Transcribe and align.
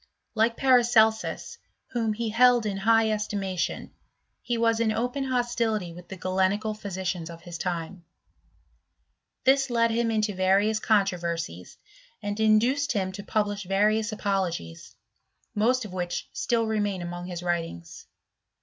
Like 0.33 0.57
Paracel 0.57 1.13
whom 1.91 2.13
he 2.13 2.29
held 2.29 2.65
in 2.65 2.77
high 2.77 3.11
estimation, 3.11 3.93
he 4.41 4.57
was 4.57 4.79
in 4.79 4.91
open 4.91 5.25
tility 5.25 5.93
with 5.93 6.07
the 6.09 6.17
Galenical 6.17 6.75
physicians 6.75 7.29
of 7.29 7.43
his 7.43 7.59
time, 7.59 8.03
led 9.69 9.91
him 9.91 10.09
into 10.09 10.33
various 10.33 10.79
controversies, 10.79 11.77
and 12.19 12.39
induced 12.39 12.89
to 12.89 13.11
publish 13.27 13.61
various 13.65 14.11
apologies; 14.11 14.95
most 15.53 15.85
of 15.85 15.93
which 15.93 16.27
si 16.33 16.57
main 16.79 17.03
among 17.03 17.27
his 17.27 17.43
writings. 17.43 18.07